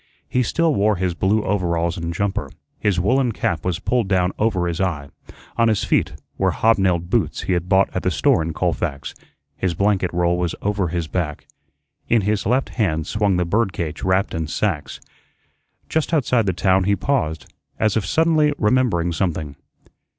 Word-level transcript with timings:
He 0.27 0.41
still 0.41 0.73
wore 0.73 0.95
his 0.95 1.13
blue 1.13 1.43
overalls 1.43 1.95
and 1.95 2.11
jumper; 2.11 2.49
his 2.79 2.99
woollen 2.99 3.33
cap 3.33 3.63
was 3.63 3.77
pulled 3.77 4.07
down 4.07 4.31
over 4.39 4.65
his 4.65 4.81
eye; 4.81 5.09
on 5.57 5.67
his 5.67 5.83
feet 5.83 6.13
were 6.39 6.49
hob 6.49 6.79
nailed 6.79 7.11
boots 7.11 7.41
he 7.41 7.53
had 7.53 7.69
bought 7.69 7.87
at 7.93 8.01
the 8.01 8.09
store 8.09 8.41
in 8.41 8.51
Colfax; 8.51 9.13
his 9.55 9.75
blanket 9.75 10.11
roll 10.11 10.39
was 10.39 10.55
over 10.63 10.87
his 10.87 11.07
back; 11.07 11.45
in 12.09 12.21
his 12.21 12.47
left 12.47 12.69
hand 12.69 13.05
swung 13.05 13.37
the 13.37 13.45
bird 13.45 13.73
cage 13.73 14.01
wrapped 14.01 14.33
in 14.33 14.47
sacks. 14.47 14.99
Just 15.87 16.15
outside 16.15 16.47
the 16.47 16.51
town 16.53 16.85
he 16.85 16.95
paused, 16.95 17.53
as 17.77 17.95
if 17.95 18.03
suddenly 18.03 18.53
remembering 18.57 19.11
something. 19.11 19.55